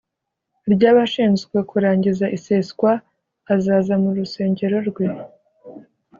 ry 0.73 0.83
abashinzwe 0.91 1.57
kurangiza 1.69 2.25
iseswa 2.37 2.91
azaza 3.53 3.93
mu 4.01 4.09
rusengero 4.17 4.77
rwe 4.89 5.05